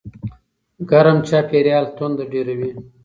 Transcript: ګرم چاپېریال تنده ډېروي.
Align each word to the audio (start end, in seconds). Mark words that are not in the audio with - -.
ګرم 0.89 1.17
چاپېریال 1.27 1.85
تنده 1.97 2.23
ډېروي. 2.31 2.71